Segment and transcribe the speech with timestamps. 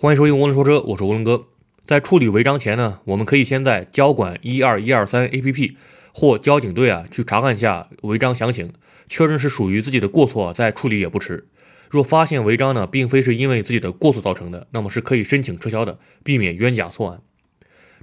[0.00, 1.46] 欢迎收听涡轮说车，我是涡轮哥。
[1.84, 5.74] 在处理违章前呢，我们可以先在交管一二一二三 APP
[6.14, 8.72] 或交警队啊去查看一下违章详情，
[9.08, 11.48] 确认是属于自己的过错，再处理也不迟。
[11.90, 17.20] 若发现违章呢，并非是因为自己的过错造成的，那么是可以申请撤销的，避免冤假错案。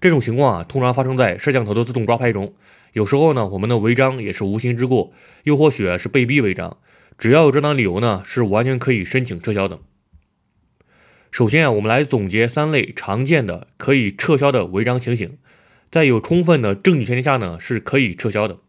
[0.02, 2.54] 这种情况啊，通常发生在摄像头的自动抓拍中。
[2.92, 5.14] 有时候呢，我们的违章也是无心之过，
[5.46, 6.76] 又或许是被逼违章，
[7.18, 9.80] 只要有正当理由呢，是完全可以申请撤销的。
[11.36, 15.38] 首先啊，我们来总结三类常见的可以撤销的违章情形，
[15.92, 18.60] 在有充分的证据前提下呢，是可以撤销的。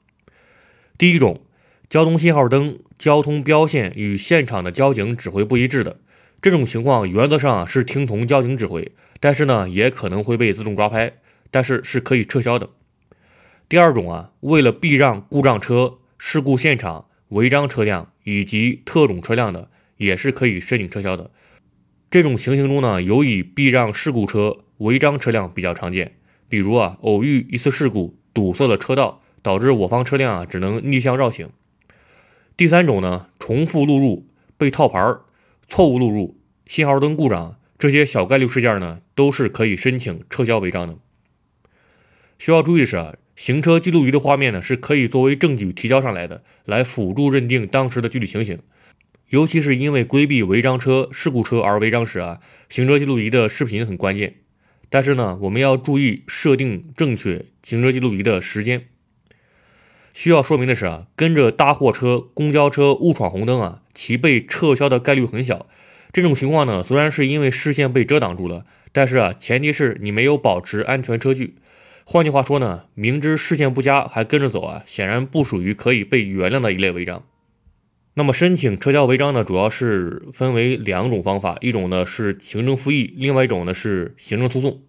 [0.98, 1.42] 第一种，
[1.88, 6.00] 交通信号灯、交通标线与现场的交警指挥不一致的
[6.42, 8.90] 这种情况，原则上是听从交警指挥，
[9.20, 11.12] 但是呢，也可能会被自动抓拍，
[11.52, 12.70] 但是是可以撤销的。
[13.68, 21.30] 第二种啊，为了避让故障车、事故现场、违章车辆以及特种车辆的，也是可以申请撤销的。
[22.10, 26.12] 这种情形中呢，尤以避让事故车、违章车辆比较常见。
[26.48, 31.48] 比如啊，偶遇一次事故，堵塞了车道，导致我方车辆啊只能逆向绕行。
[32.56, 35.16] 第三种呢，重复录入、被套牌、
[35.68, 40.96] 错误录入、信号灯故障这些小概率事件呢，都是可以申请撤销违章的。
[42.38, 48.60] 需要注意的是啊，行车记录仪的画面呢是可以作为证据提交上来的，来辅助认定当时的具体情形。
[49.30, 52.38] 尤其是因为规避违章车、事故车而违章时啊，
[52.68, 54.34] 行车记录仪的视频很关键。
[54.88, 58.86] 但是呢，我们要注意设定正确行车记录仪的时间。
[60.14, 65.66] 需要说明的是啊，跟着大货车、公交车误闯红灯啊，其被撤销的概率很小。
[66.12, 71.56] 这种情况呢，虽然是因为视线被遮挡住了，但是啊，前提是你没有保持安全车距。
[72.04, 77.24] 换句话说呢，明知视线不佳还跟着走啊，显然不属于可以被原谅的一类违章。
[78.18, 84.80] 那么申请撤销违章呢，主要是分为两种方法，一种呢是行政复议，另外一种呢是行政诉讼。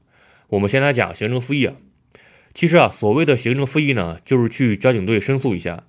[0.48, 1.76] 我们先来讲行政复议啊。
[2.54, 5.84] 其实啊，所谓的行政复议呢，就是去交警队申诉一下。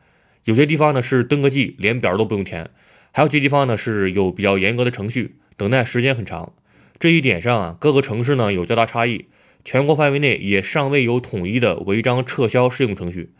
[0.47, 2.65] 有些地方呢是登个记，连表都不用填；
[3.13, 6.53] 还有些地方呢是有比较严格的程序，等待时间很长。
[6.99, 9.27] 这一点上啊，各个城市呢有较大差异，
[9.65, 13.31] 全国范围内也尚未有统一的违章撤销适用程序。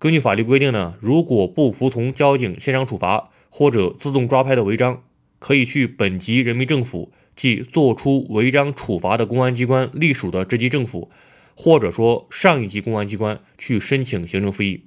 [0.00, 5.04] 根据法律规定呢，如果不服从交警现场处罚，或者自动抓拍的违章，
[5.38, 11.08] 可以去本级人民政府，即作出违章处罚的公安机关隶属的这级政府，
[11.54, 14.86] 或者说上一级公安机关去申请行政复议。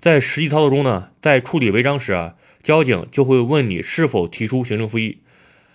[0.00, 5.18] 在实际操作中呢，在处理违章时啊，交警就会问你是否提出行政复议，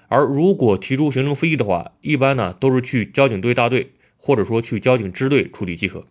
[0.07, 6.07] 而如果提出行政复议的话，一般呢都是去交警队大队，或者说去交警支队处理即可。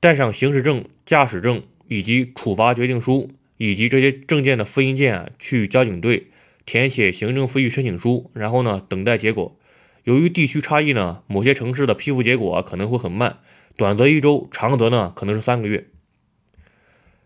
[0.00, 3.30] 带上行驶证、驾驶证以及处罚决定书。
[3.58, 6.28] 以及这些证件的复印件去交警队
[6.64, 9.58] 填写行政复议申请书，然后呢等待结果。
[10.04, 13.38] 由于地区差异呢，某些城市的批复结果可能会很慢，
[13.76, 15.86] 短则一周，长则呢可能是三个月。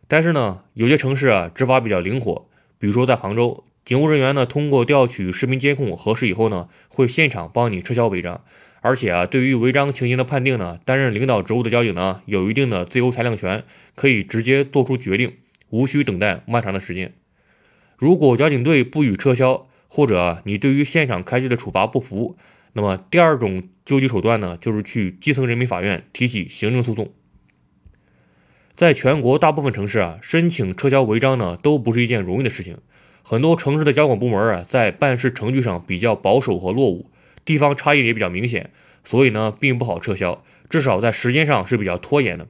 [0.09, 2.48] 但是呢，有些城市啊执法比较灵活，
[2.78, 8.42] 比如说在杭州，警务人员呢通过调取视频监控核实以后呢，会现场帮你撤销违章。
[8.81, 13.62] 而且啊，对于违章情形的判定呢，担任领导职务的交警呢有一定的自由裁量权，
[13.94, 15.34] 可以直接做出决定。
[15.72, 17.15] 无需等待漫长的时间。
[17.97, 22.37] 如果交警队不予撤销，或者你对于现场开具的处罚不服，
[22.75, 27.10] 那么第二种救济手段呢，就是去基层人民法院提起行政诉讼。
[28.75, 32.78] 在全国大部分城市啊，申请撤销违章呢，都不是一件容易的事情。
[33.22, 37.10] 很多城市的交管部门啊，在办事程序上比较保守和落伍，
[37.44, 38.71] 地方差异也比较明显，
[39.04, 42.49] 所以呢，并不好撤销，至少在时间上是比较拖延的。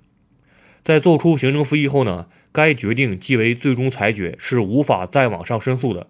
[0.85, 2.27] 在做出行政复议后呢？
[2.55, 6.07] 该决定即为最终裁决，是无法再往上申诉的。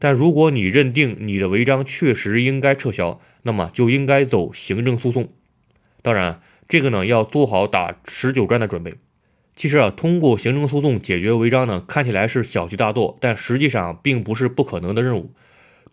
[0.00, 5.28] 但如果你认定你的违章确实应该撤销，那么就应该走行政诉讼。
[6.02, 8.94] 当然，这个呢要做好打持久战的准备。
[9.54, 15.30] 其实啊，通过行政诉讼解决违章呢，看起来是小题大做，但实际上并不是不可能的任务。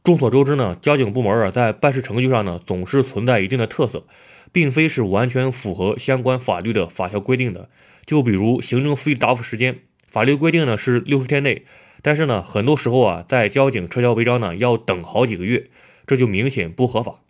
[0.04, 4.06] 众所周知呢，交警部门啊在办事程序上呢总是存在一定的特色，
[4.52, 7.70] 并非是完全符合相关法律的法条规定的。
[8.06, 9.80] 就比如行政复议答复时间。
[10.08, 11.64] 法律规定呢是六十天内，
[12.02, 15.70] 但是呢，很多时候啊，在交警撤销违章呢，要等好几个月，
[16.06, 17.22] 这就明显不合法。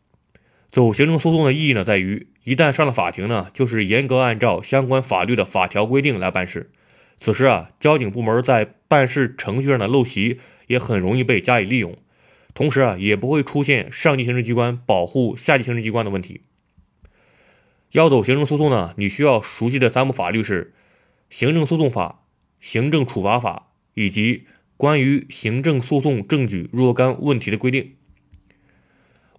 [0.72, 6.72] 走行政诉讼的意义呢，在于一旦上了法庭呢，就是严格按照相关法律的法条规定来办事。
[7.20, 11.96] 此时啊，交警部门在办事程序上的陋习也很容易被加以利用，
[12.54, 16.42] 同时啊，也不会出现上级行政机关保护下级行政机关的问题。
[17.92, 20.74] 要走行政诉讼呢，你需要熟悉的三部法律是
[21.30, 22.20] 行政诉讼法。
[22.64, 24.44] 行政处罚法以及
[24.78, 27.94] 关于行政诉讼证据若干问题的规定。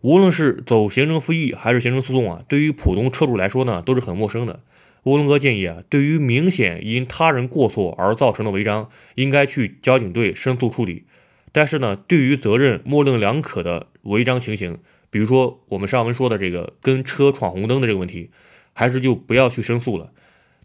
[0.00, 4.64] 无论是走行政复议还是行政诉讼啊，对于普通车主来说呢，都是很陌生的。
[5.04, 11.04] 乌伦哥建议啊，对于明显因他人过错而造成的违章，应该去交警队申诉处理。
[11.52, 14.78] 但是呢，对于责任模棱两可的违章情形，
[15.10, 18.30] 比如说我们上文说的这个跟车闯红灯的这个问题，
[18.72, 20.12] 还是就不要去申诉了，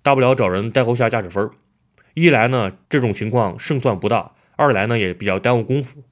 [0.01, 1.51] 大不了找人代扣下驾驶分儿。
[2.13, 6.03] 一来呢，这种情况胜算不大；二来呢，也比较耽误功夫。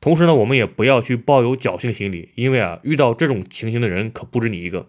[0.00, 4.86] 同时呢，我们也不要去抱有侥幸心理，因为啊，遇到这种情形的人可不止你一个。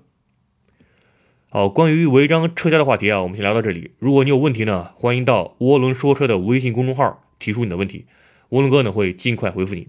[1.50, 3.92] 好，关于违章撤销的话题啊，我们先聊到这里。
[3.98, 8.06] 如果你有问题呢，欢迎到涡轮说车的微信公众号提出你的问题，
[8.50, 9.88] 涡轮哥呢会尽快回复你。